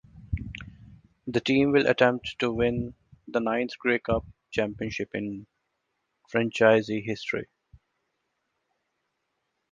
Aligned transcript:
The 1.27 1.39
team 1.41 1.73
will 1.73 1.85
attempt 1.85 2.37
to 2.39 2.51
win 2.51 2.95
the 3.27 3.39
ninth 3.39 3.77
Grey 3.77 3.99
Cup 3.99 4.25
championship 4.49 5.11
in 5.13 5.45
franchise 6.27 6.87
history. 6.87 7.47